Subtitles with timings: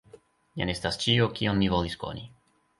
[0.61, 2.29] Jen estas ĉio, kion mi volis koni.